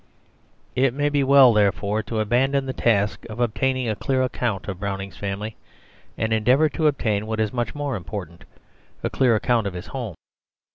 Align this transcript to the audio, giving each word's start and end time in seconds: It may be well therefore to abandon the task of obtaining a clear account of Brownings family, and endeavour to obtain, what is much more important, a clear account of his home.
It 0.75 0.95
may 0.95 1.09
be 1.09 1.23
well 1.23 1.53
therefore 1.53 2.01
to 2.01 2.19
abandon 2.21 2.65
the 2.65 2.73
task 2.73 3.23
of 3.29 3.39
obtaining 3.39 3.87
a 3.87 3.95
clear 3.95 4.23
account 4.23 4.67
of 4.67 4.79
Brownings 4.79 5.15
family, 5.15 5.57
and 6.17 6.33
endeavour 6.33 6.69
to 6.69 6.87
obtain, 6.87 7.27
what 7.27 7.39
is 7.39 7.53
much 7.53 7.75
more 7.75 7.95
important, 7.95 8.43
a 9.03 9.11
clear 9.11 9.35
account 9.35 9.67
of 9.67 9.75
his 9.75 9.85
home. 9.85 10.15